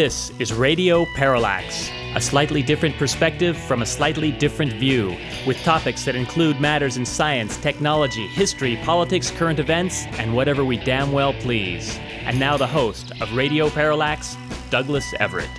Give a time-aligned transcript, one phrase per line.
[0.00, 5.14] This is Radio Parallax, a slightly different perspective from a slightly different view,
[5.46, 10.78] with topics that include matters in science, technology, history, politics, current events, and whatever we
[10.78, 11.98] damn well please.
[12.22, 14.38] And now the host of Radio Parallax,
[14.70, 15.50] Douglas Everett.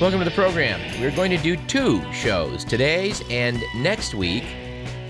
[0.00, 0.80] Welcome to the program.
[1.00, 4.44] We're going to do two shows, today's and next week,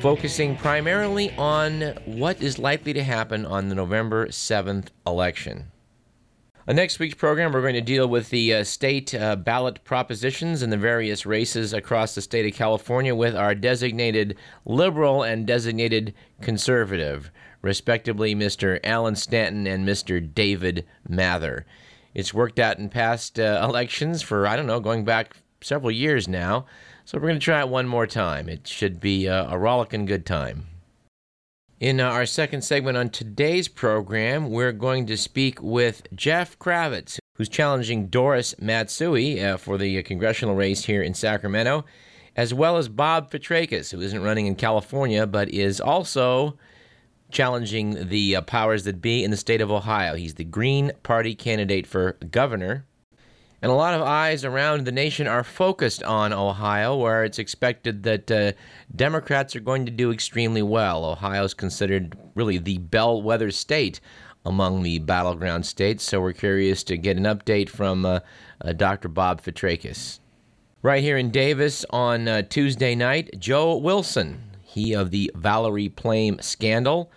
[0.00, 5.72] focusing primarily on what is likely to happen on the November 7th election.
[6.68, 10.62] On next week's program, we're going to deal with the uh, state uh, ballot propositions
[10.62, 14.36] in the various races across the state of California with our designated
[14.66, 16.12] liberal and designated
[16.42, 17.30] conservative,
[17.62, 18.80] respectively, Mr.
[18.84, 20.20] Alan Stanton and Mr.
[20.34, 21.64] David Mather.
[22.12, 26.28] It's worked out in past uh, elections for, I don't know, going back several years
[26.28, 26.66] now.
[27.06, 28.46] So we're going to try it one more time.
[28.46, 30.66] It should be uh, a rollicking good time.
[31.80, 37.20] In uh, our second segment on today's program, we're going to speak with Jeff Kravitz,
[37.34, 41.84] who's challenging Doris Matsui uh, for the uh, congressional race here in Sacramento,
[42.34, 46.58] as well as Bob Fitrakis, who isn't running in California but is also
[47.30, 50.16] challenging the uh, powers that be in the state of Ohio.
[50.16, 52.86] He's the Green Party candidate for governor.
[53.60, 58.04] And a lot of eyes around the nation are focused on Ohio, where it's expected
[58.04, 58.52] that uh,
[58.94, 61.04] Democrats are going to do extremely well.
[61.04, 64.00] Ohio is considered really the bellwether state
[64.44, 68.20] among the battleground states, so we're curious to get an update from uh,
[68.64, 69.08] uh, Dr.
[69.08, 70.20] Bob Fitrakis.
[70.80, 76.38] Right here in Davis on uh, Tuesday night, Joe Wilson, he of the Valerie Plame
[76.40, 77.10] scandal,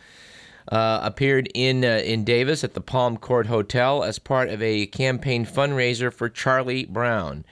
[0.67, 4.85] uh, appeared in uh, in Davis at the Palm Court Hotel as part of a
[4.87, 7.45] campaign fundraiser for Charlie Brown.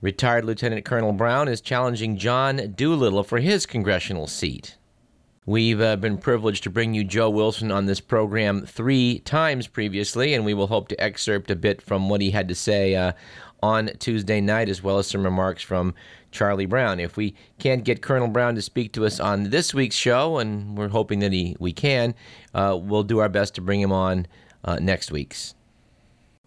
[0.00, 4.76] Retired Lieutenant Colonel Brown is challenging John Doolittle for his congressional seat.
[5.44, 10.34] We've uh, been privileged to bring you Joe Wilson on this program three times previously,
[10.34, 13.12] and we will hope to excerpt a bit from what he had to say uh,
[13.60, 15.94] on Tuesday night, as well as some remarks from
[16.32, 16.98] Charlie Brown.
[16.98, 20.76] If we can't get Colonel Brown to speak to us on this week's show, and
[20.76, 22.14] we're hoping that he we can,
[22.54, 24.26] uh, we'll do our best to bring him on
[24.64, 25.54] uh, next week's.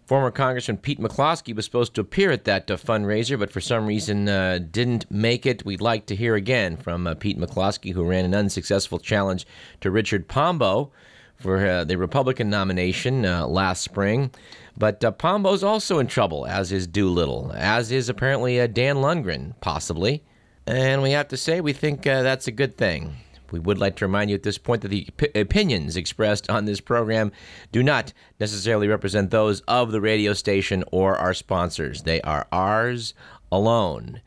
[0.06, 3.86] Former Congressman Pete McCloskey was supposed to appear at that uh, fundraiser, but for some
[3.86, 5.64] reason uh, didn't make it.
[5.64, 9.46] We'd like to hear again from uh, Pete McCloskey, who ran an unsuccessful challenge
[9.80, 10.92] to Richard Pombo
[11.38, 14.30] for uh, the Republican nomination last spring.
[14.78, 19.54] But uh, Pombo's also in trouble, as is Doolittle, as is apparently uh, Dan Lungren,
[19.60, 20.22] possibly.
[20.66, 23.16] And we have to say, we think uh, that's a good thing.
[23.52, 26.64] We would like to remind you at this point that the op- opinions expressed on
[26.64, 27.32] this program
[27.72, 32.02] do not necessarily represent those of the radio station or our sponsors.
[32.02, 33.14] They are ours
[33.50, 34.20] alone.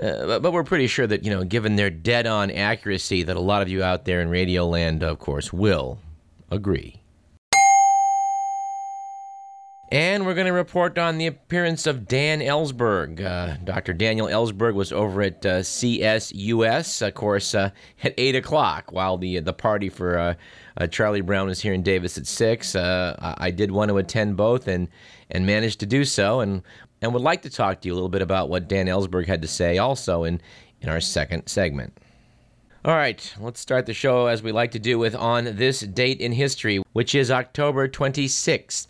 [0.00, 3.34] Uh, but, but, we're pretty sure that, you know, given their dead on accuracy, that
[3.34, 5.98] a lot of you out there in radio land, of course, will
[6.50, 7.02] agree.
[9.92, 13.24] And we're going to report on the appearance of Dan Ellsberg.
[13.24, 13.92] Uh, Dr.
[13.92, 17.70] Daniel Ellsberg was over at uh, CSUS, of course, uh,
[18.02, 20.34] at 8 o'clock, while the the party for uh,
[20.76, 22.74] uh, Charlie Brown was here in Davis at 6.
[22.74, 24.88] Uh, I did want to attend both and,
[25.30, 26.62] and managed to do so, and,
[27.00, 29.42] and would like to talk to you a little bit about what Dan Ellsberg had
[29.42, 30.40] to say also in,
[30.80, 31.96] in our second segment.
[32.86, 36.20] All right, let's start the show as we like to do with On This Date
[36.20, 38.86] in History, which is October 26th.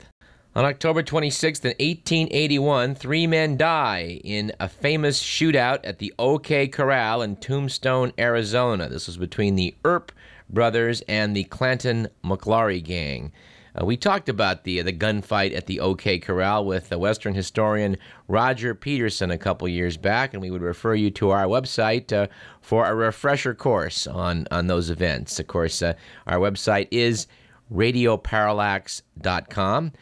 [0.54, 7.22] On October 26, 1881, three men die in a famous shootout at the OK Corral
[7.22, 8.90] in Tombstone, Arizona.
[8.90, 10.12] This was between the Earp
[10.50, 13.32] brothers and the Clanton McLaury gang.
[13.78, 17.97] Uh, we talked about the the gunfight at the OK Corral with the Western historian
[18.28, 22.26] Roger Peterson a couple years back, and we would refer you to our website uh,
[22.60, 25.38] for a refresher course on on those events.
[25.38, 25.94] Of course, uh,
[26.26, 27.26] our website is
[27.72, 29.93] radioparallax.com.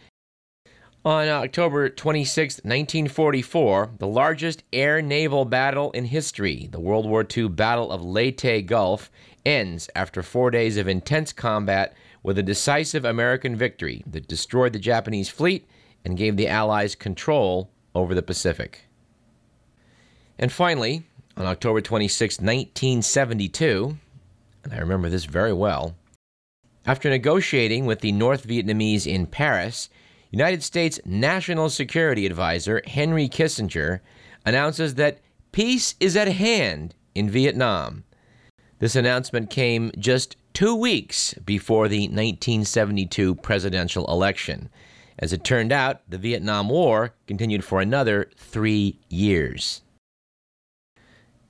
[1.07, 7.49] On October 26, 1944, the largest air naval battle in history, the World War II
[7.49, 9.11] Battle of Leyte Gulf,
[9.45, 11.95] ends after four days of intense combat
[12.25, 15.69] with a decisive American victory that destroyed the Japanese fleet
[16.05, 18.87] and gave the Allies control over the Pacific.
[20.39, 21.05] And finally,
[21.37, 23.97] on October 26, 1972,
[24.65, 25.95] and I remember this very well,
[26.87, 29.89] after negotiating with the North Vietnamese in Paris,
[30.31, 34.01] United States National Security Advisor Henry Kissinger
[34.45, 35.21] announces that
[35.53, 38.05] peace is at hand in Vietnam.
[38.81, 44.71] This announcement came just two weeks before the 1972 presidential election.
[45.19, 49.83] As it turned out, the Vietnam War continued for another three years.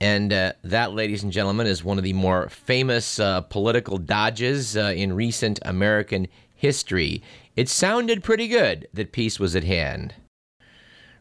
[0.01, 4.77] And uh, that, ladies and gentlemen, is one of the more famous uh, political dodges
[4.77, 7.23] uh, in recent American history.
[7.57, 10.15] it sounded pretty good that peace was at hand.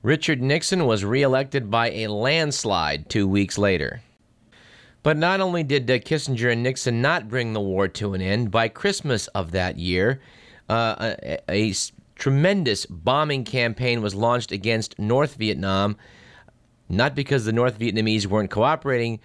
[0.02, 4.02] Richard Nixon was reelected by a landslide two weeks later.
[5.04, 8.52] But not only did uh, Kissinger and Nixon not bring the war to an end,
[8.52, 10.22] by Christmas of that year,
[10.70, 11.74] uh, a, a
[12.16, 15.98] tremendous bombing campaign was launched against North Vietnam,
[16.88, 19.20] not because the North Vietnamese weren't cooperating,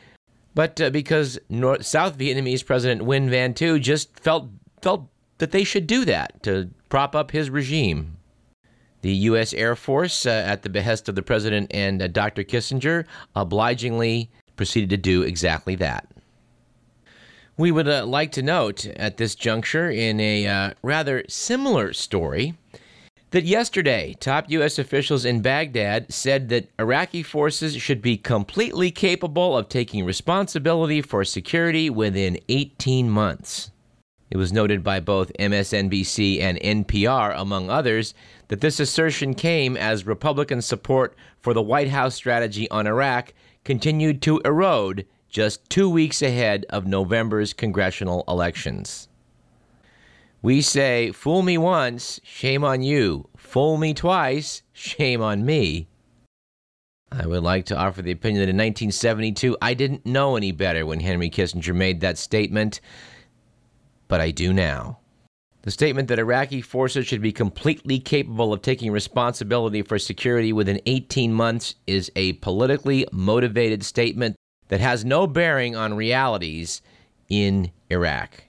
[0.54, 4.48] but uh, because North, South Vietnamese President Nguyen Van Thieu just felt
[4.82, 5.08] felt
[5.38, 8.16] that they should do that to prop up his regime.
[9.02, 9.54] The U.S.
[9.54, 12.42] Air Force, uh, at the behest of the President and uh, Dr.
[12.42, 13.04] Kissinger,
[13.36, 14.28] obligingly
[14.58, 16.06] proceeded to do exactly that.
[17.56, 22.54] We would uh, like to note at this juncture, in a uh, rather similar story,
[23.30, 24.78] that yesterday top U.S.
[24.78, 31.24] officials in Baghdad said that Iraqi forces should be completely capable of taking responsibility for
[31.24, 33.70] security within 18 months.
[34.30, 38.14] It was noted by both MSNBC and NPR, among others,
[38.48, 43.32] that this assertion came as Republican support for the White House strategy on Iraq
[43.68, 49.08] continued to erode just two weeks ahead of November's congressional elections.
[50.40, 53.28] We say, fool me once, shame on you.
[53.36, 55.86] Fool me twice, shame on me.
[57.12, 60.86] I would like to offer the opinion that in 1972, I didn't know any better
[60.86, 62.80] when Henry Kissinger made that statement
[64.08, 64.98] but I do now.
[65.68, 70.80] The statement that Iraqi forces should be completely capable of taking responsibility for security within
[70.86, 74.34] 18 months is a politically motivated statement
[74.68, 76.80] that has no bearing on realities
[77.28, 78.44] in Iraq.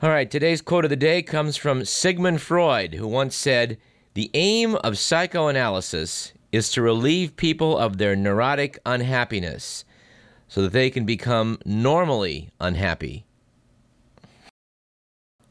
[0.00, 3.76] All right, today's quote of the day comes from Sigmund Freud, who once said,
[4.14, 9.84] The aim of psychoanalysis is to relieve people of their neurotic unhappiness
[10.46, 13.26] so that they can become normally unhappy.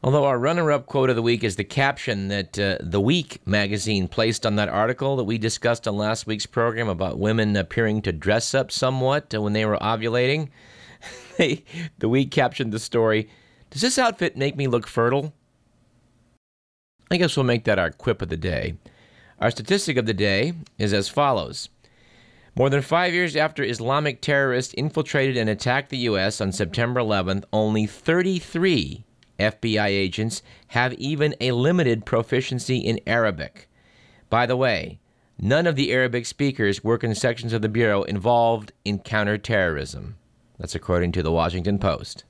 [0.04, 3.40] Although our runner up quote of the week is the caption that uh, The Week
[3.46, 8.02] magazine placed on that article that we discussed on last week's program about women appearing
[8.02, 10.48] to dress up somewhat when they were ovulating.
[11.38, 13.28] the Week captioned the story
[13.70, 15.32] Does this outfit make me look fertile?
[17.08, 18.74] I guess we'll make that our quip of the day.
[19.38, 21.68] Our statistic of the day is as follows.
[22.56, 26.40] More than five years after Islamic terrorists infiltrated and attacked the U.S.
[26.40, 29.04] on September 11th, only 33
[29.42, 33.68] FBI agents have even a limited proficiency in Arabic.
[34.30, 34.98] By the way,
[35.38, 40.16] none of the Arabic speakers work in sections of the Bureau involved in counterterrorism.
[40.58, 42.24] That's according to the Washington Post.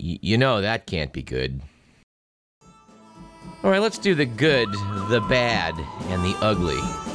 [0.00, 1.60] Y- you know that can't be good.
[3.62, 4.70] All right, let's do the good,
[5.08, 5.74] the bad,
[6.10, 7.13] and the ugly.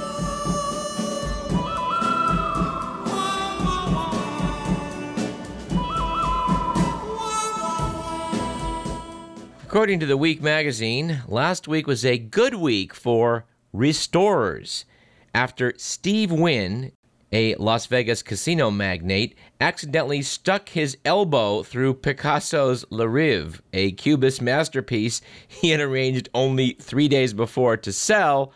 [9.70, 14.84] According to the Week magazine, last week was a good week for restorers
[15.32, 16.92] after Steve Wynn,
[17.32, 24.42] a Las Vegas casino magnate, accidentally stuck his elbow through Picasso's Le Rêve, a Cubist
[24.42, 28.52] masterpiece he had arranged only three days before to sell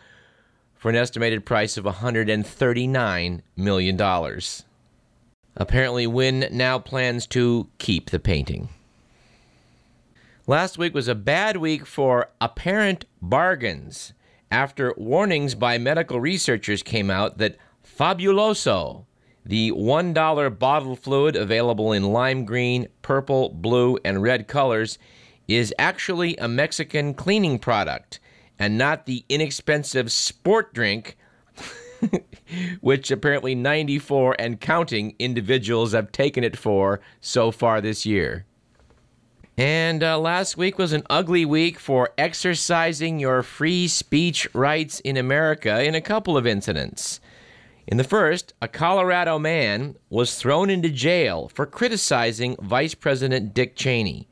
[0.73, 4.39] for an estimated price of $139 million.
[5.55, 8.69] Apparently, Wynn now plans to keep the painting.
[10.45, 14.11] Last week was a bad week for apparent bargains
[14.51, 19.05] after warnings by medical researchers came out that Fabuloso,
[19.45, 24.99] the $1 bottle fluid available in lime green, purple, blue, and red colors,
[25.47, 28.19] is actually a Mexican cleaning product
[28.59, 31.15] and not the inexpensive sport drink
[32.81, 38.45] which apparently 94 and counting individuals have taken it for so far this year.
[39.57, 45.15] And uh, last week was an ugly week for exercising your free speech rights in
[45.15, 47.19] America in a couple of incidents.
[47.85, 53.75] In the first, a Colorado man was thrown into jail for criticizing Vice President Dick
[53.75, 54.27] Cheney.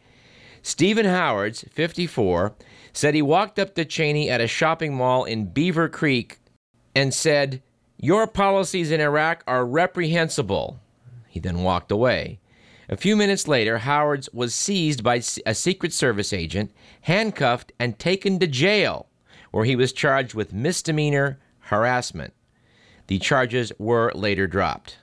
[0.63, 2.55] Stephen Howards, 54,
[2.93, 6.39] said he walked up to Cheney at a shopping mall in Beaver Creek
[6.95, 7.61] and said,
[7.97, 10.79] Your policies in Iraq are reprehensible.
[11.27, 12.40] He then walked away.
[12.91, 16.71] A few minutes later, Howards was seized by a Secret Service agent,
[17.03, 19.07] handcuffed, and taken to jail,
[19.51, 22.33] where he was charged with misdemeanor harassment.
[23.07, 24.98] The charges were later dropped.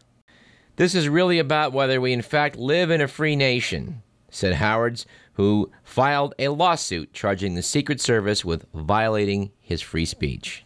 [0.76, 5.06] This is really about whether we in fact live in a free nation, said Howards,
[5.32, 10.62] who filed a lawsuit charging the Secret Service with violating his free speech.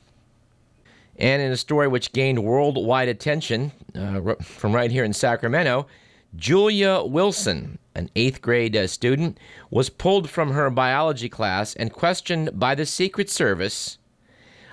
[1.17, 5.87] And in a story which gained worldwide attention uh, from right here in Sacramento,
[6.35, 9.39] Julia Wilson, an eighth grade uh, student,
[9.71, 13.99] was pulled from her biology class and questioned by the Secret Service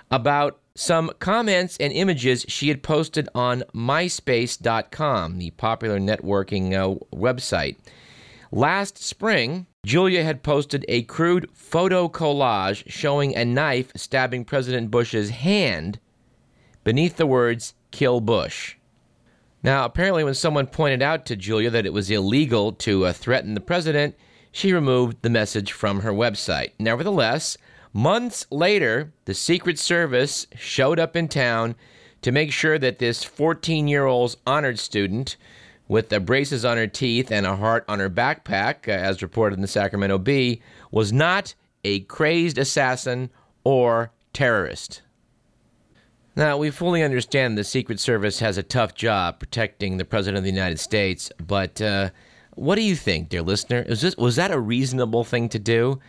[0.09, 7.75] about some comments and images she had posted on MySpace.com, the popular networking uh, website.
[8.51, 15.29] Last spring, Julia had posted a crude photo collage showing a knife stabbing President Bush's
[15.29, 15.99] hand
[16.83, 18.75] beneath the words, Kill Bush.
[19.61, 23.55] Now, apparently, when someone pointed out to Julia that it was illegal to uh, threaten
[23.55, 24.15] the president,
[24.51, 26.71] she removed the message from her website.
[26.79, 27.57] Nevertheless,
[27.91, 31.75] months later, the Secret Service showed up in town
[32.21, 35.35] to make sure that this 14 year old's honored student,
[35.89, 39.55] with the braces on her teeth and a heart on her backpack, uh, as reported
[39.55, 40.61] in the Sacramento Bee,
[40.91, 43.29] was not a crazed assassin
[43.63, 45.01] or terrorist.
[46.39, 50.45] Now, we fully understand the Secret Service has a tough job protecting the President of
[50.45, 52.11] the United States, but uh,
[52.55, 53.83] what do you think, dear listener?
[53.83, 55.99] This, was that a reasonable thing to do?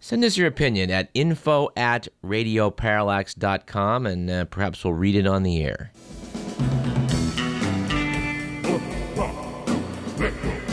[0.00, 5.44] Send us your opinion at info at radioparallax.com and uh, perhaps we'll read it on
[5.44, 5.92] the air.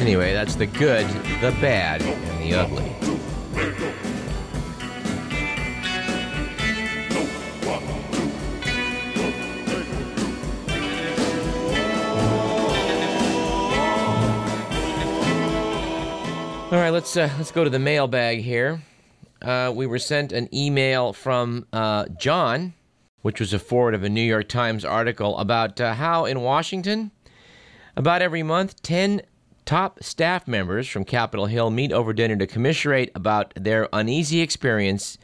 [0.01, 1.07] Anyway, that's the good,
[1.39, 3.00] the bad, and the ugly.
[16.71, 18.81] All right, let's uh, let's go to the mailbag here.
[19.41, 22.75] Uh, we were sent an email from uh, John,
[23.23, 27.11] which was a forward of a New York Times article about uh, how in Washington,
[27.97, 29.21] about every month, ten
[29.65, 35.17] top staff members from Capitol Hill meet over dinner to commiserate about their uneasy experience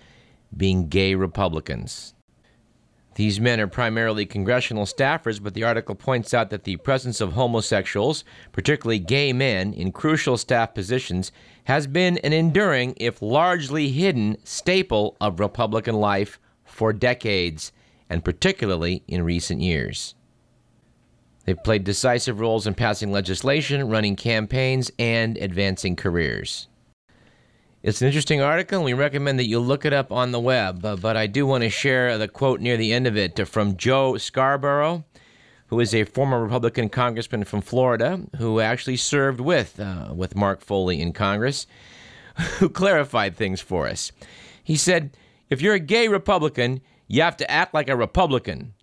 [0.58, 2.14] being gay Republicans.
[3.18, 7.34] These men are primarily congressional staffers, but the article points out that the presence of
[7.34, 11.32] homosexuals, particularly gay men, in crucial staff positions
[11.64, 17.72] has been an enduring, if largely hidden, staple of Republican life for decades,
[18.08, 20.14] and particularly in recent years.
[21.46, 26.68] They've played decisive roles in passing legislation, running campaigns, and advancing careers.
[27.84, 30.82] It's an interesting article, and we recommend that you look it up on the web.
[30.82, 34.18] But I do want to share the quote near the end of it from Joe
[34.18, 35.06] Scarborough,
[35.68, 40.62] who is a former Republican congressman from Florida, who actually served with uh, with Mark
[40.62, 41.68] Foley in Congress,
[42.58, 44.12] who clarified things for us.
[44.64, 45.16] He said,
[45.52, 48.74] "If you're a gay Republican, you have to act like a Republican."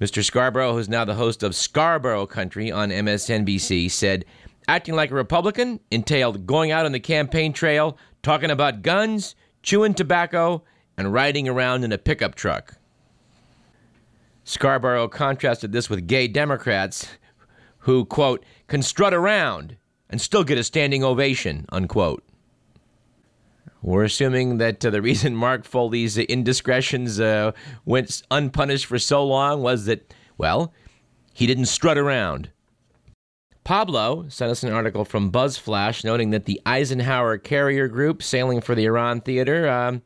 [0.00, 0.24] Mr.
[0.24, 4.24] Scarborough, who's now the host of Scarborough Country on MSNBC, said
[4.68, 9.94] Acting like a Republican entailed going out on the campaign trail, talking about guns, chewing
[9.94, 10.62] tobacco,
[10.98, 12.74] and riding around in a pickup truck.
[14.44, 17.08] Scarborough contrasted this with gay Democrats
[17.78, 19.78] who, quote, can strut around
[20.10, 22.22] and still get a standing ovation, unquote.
[23.80, 27.52] We're assuming that uh, the reason Mark Foley's indiscretions uh,
[27.86, 30.74] went unpunished for so long was that, well,
[31.32, 32.50] he didn't strut around.
[33.68, 38.74] Pablo sent us an article from BuzzFlash noting that the Eisenhower carrier group sailing for
[38.74, 40.00] the Iran theater um,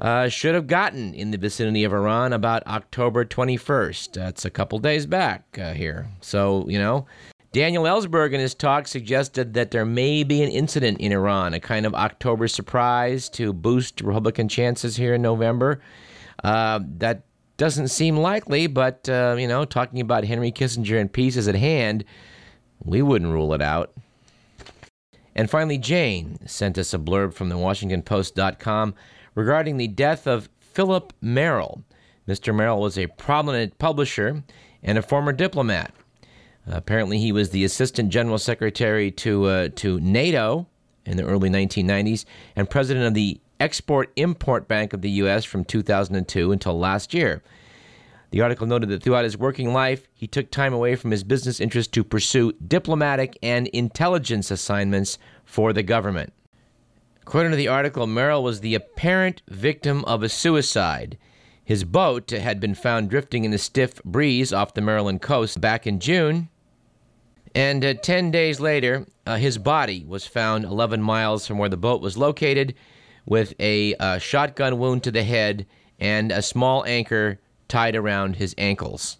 [0.00, 4.12] uh, should have gotten in the vicinity of Iran about October 21st.
[4.12, 6.10] That's a couple days back uh, here.
[6.20, 7.06] So, you know,
[7.50, 11.58] Daniel Ellsberg in his talk suggested that there may be an incident in Iran, a
[11.58, 15.82] kind of October surprise to boost Republican chances here in November.
[16.44, 17.24] Uh, that
[17.56, 21.56] doesn't seem likely, but, uh, you know, talking about Henry Kissinger and peace is at
[21.56, 22.04] hand.
[22.84, 23.92] We wouldn't rule it out.
[25.34, 28.94] And finally, Jane sent us a blurb from the WashingtonPost.com
[29.34, 31.82] regarding the death of Philip Merrill.
[32.28, 32.54] Mr.
[32.54, 34.42] Merrill was a prominent publisher
[34.82, 35.92] and a former diplomat.
[36.66, 40.68] Apparently, he was the assistant general secretary to uh, to NATO
[41.04, 42.24] in the early 1990s
[42.54, 45.44] and president of the Export Import Bank of the U.S.
[45.44, 47.42] from 2002 until last year.
[48.32, 51.60] The article noted that throughout his working life, he took time away from his business
[51.60, 56.32] interests to pursue diplomatic and intelligence assignments for the government.
[57.20, 61.18] According to the article, Merrill was the apparent victim of a suicide.
[61.62, 65.86] His boat had been found drifting in a stiff breeze off the Maryland coast back
[65.86, 66.48] in June.
[67.54, 71.76] And uh, 10 days later, uh, his body was found 11 miles from where the
[71.76, 72.74] boat was located
[73.26, 75.66] with a uh, shotgun wound to the head
[76.00, 77.38] and a small anchor
[77.72, 79.16] tied around his ankles.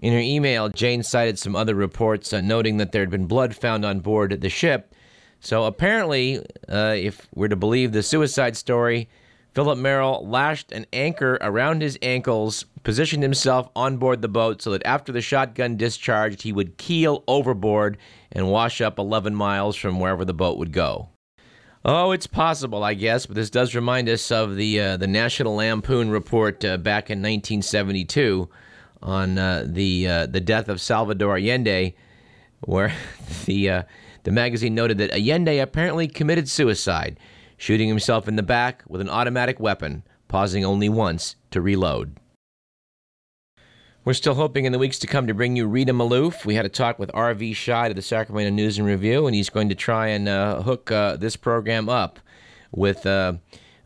[0.00, 3.56] In her email, Jane cited some other reports uh, noting that there had been blood
[3.56, 4.94] found on board the ship.
[5.40, 9.08] So apparently, uh, if we're to believe the suicide story,
[9.54, 14.70] Philip Merrill lashed an anchor around his ankles, positioned himself on board the boat so
[14.72, 17.96] that after the shotgun discharged, he would keel overboard
[18.30, 21.08] and wash up 11 miles from wherever the boat would go.
[21.90, 25.54] Oh, it's possible, I guess, but this does remind us of the uh, the National
[25.54, 28.46] Lampoon report uh, back in 1972
[29.02, 31.94] on uh, the uh, the death of Salvador Allende,
[32.60, 32.92] where
[33.46, 33.82] the uh,
[34.24, 37.18] the magazine noted that Allende apparently committed suicide,
[37.56, 42.18] shooting himself in the back with an automatic weapon, pausing only once to reload.
[44.08, 46.46] We're still hoping in the weeks to come to bring you Rita Maloof.
[46.46, 47.52] We had a talk with R.V.
[47.52, 50.90] Scheid of the Sacramento News and Review, and he's going to try and uh, hook
[50.90, 52.18] uh, this program up
[52.72, 53.34] with uh,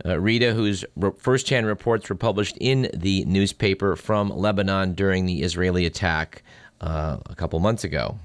[0.06, 5.42] uh Rita, whose re- firsthand reports were published in the newspaper from Lebanon during the
[5.42, 6.44] Israeli attack
[6.80, 8.20] uh, a couple months ago.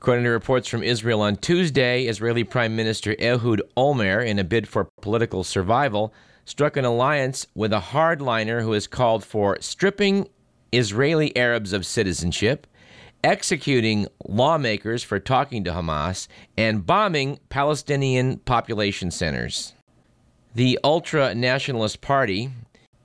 [0.00, 4.68] According to reports from Israel on Tuesday, Israeli Prime Minister Ehud Olmert, in a bid
[4.68, 6.14] for political survival,
[6.44, 10.28] struck an alliance with a hardliner who has called for stripping
[10.72, 12.66] Israeli Arabs of citizenship,
[13.22, 16.26] executing lawmakers for talking to Hamas,
[16.56, 19.74] and bombing Palestinian population centers.
[20.54, 22.50] The ultra nationalist party,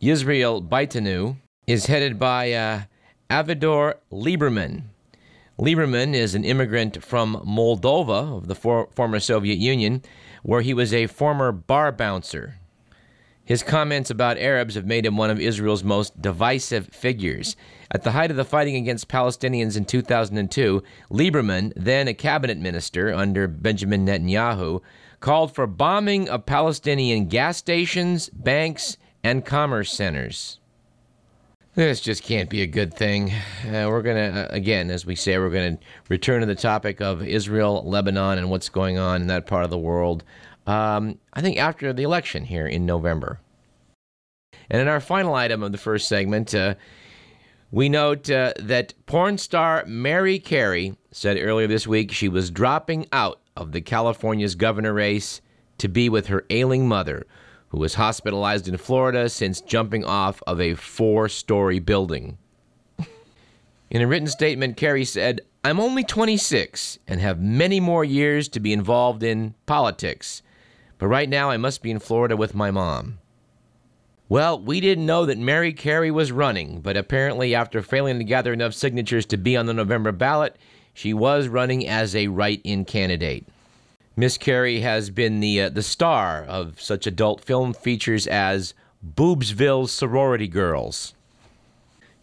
[0.02, 2.82] Yisrael Beiteinu, is headed by uh,
[3.30, 4.84] Avigdor Lieberman.
[5.60, 10.04] Lieberman is an immigrant from Moldova, of the for- former Soviet Union,
[10.44, 12.56] where he was a former bar bouncer.
[13.48, 17.56] His comments about Arabs have made him one of Israel's most divisive figures.
[17.90, 23.14] At the height of the fighting against Palestinians in 2002, Lieberman, then a cabinet minister
[23.14, 24.82] under Benjamin Netanyahu,
[25.22, 30.60] called for bombing of Palestinian gas stations, banks, and commerce centers.
[31.74, 33.32] This just can't be a good thing.
[33.64, 36.56] Uh, we're going to, uh, again, as we say, we're going to return to the
[36.56, 40.26] topic of Israel, Lebanon, and what's going on in that part of the world
[40.68, 43.40] um, I think after the election here in November.
[44.70, 46.76] And in our final item of the first segment, uh,
[47.72, 53.08] we note uh, that porn star Mary Carey said earlier this week she was dropping
[53.12, 55.42] out of the California's governor race
[55.78, 57.26] to be with her ailing mother,
[57.70, 62.38] who was hospitalized in Florida since jumping off of a four story building.
[63.90, 68.60] In a written statement, Carey said, I'm only 26 and have many more years to
[68.60, 70.42] be involved in politics.
[70.98, 73.20] But right now, I must be in Florida with my mom.
[74.30, 78.52] Well, we didn't know that Mary Carey was running, but apparently, after failing to gather
[78.52, 80.58] enough signatures to be on the November ballot,
[80.94, 83.46] she was running as a write in candidate.
[84.18, 88.74] Miss Carey has been the, uh, the star of such adult film features as
[89.16, 91.14] Boobsville Sorority Girls.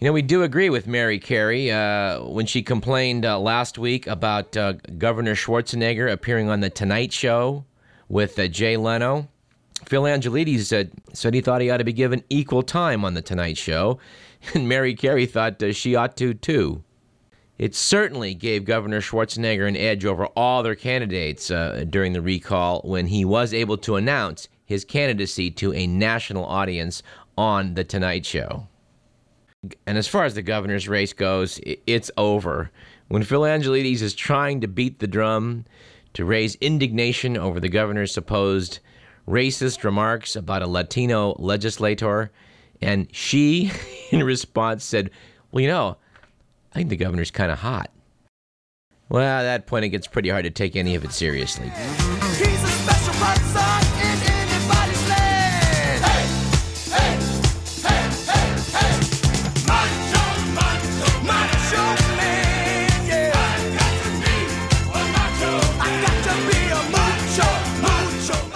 [0.00, 4.08] You know, we do agree with Mary Carey uh, when she complained uh, last week
[4.08, 7.64] about uh, Governor Schwarzenegger appearing on The Tonight Show
[8.08, 9.28] with uh, Jay Leno.
[9.86, 13.22] Phil Angelides said, said he thought he ought to be given equal time on The
[13.22, 13.98] Tonight Show,
[14.54, 16.82] and Mary Carey thought uh, she ought to too.
[17.58, 22.80] It certainly gave Governor Schwarzenegger an edge over all their candidates uh, during the recall
[22.84, 27.02] when he was able to announce his candidacy to a national audience
[27.38, 28.66] on The Tonight Show.
[29.86, 32.70] And as far as the governor's race goes, it's over.
[33.08, 35.64] When Phil Angelides is trying to beat the drum,
[36.14, 38.78] to raise indignation over the governor's supposed
[39.28, 42.30] racist remarks about a Latino legislator.
[42.80, 43.70] And she,
[44.10, 45.10] in response, said,
[45.52, 45.96] Well, you know,
[46.72, 47.90] I think the governor's kind of hot.
[49.08, 51.70] Well, at that point, it gets pretty hard to take any of it seriously.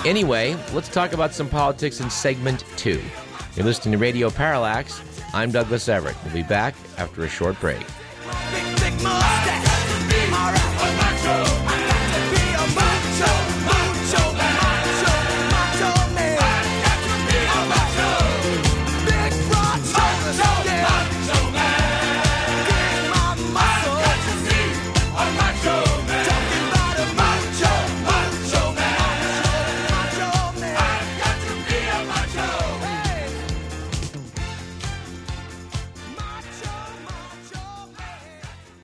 [0.09, 2.99] Anyway, let's talk about some politics in segment two.
[3.55, 5.03] You're listening to Radio Parallax.
[5.35, 6.17] I'm Douglas Everett.
[6.25, 7.85] We'll be back after a short break.
[8.51, 9.68] Big, big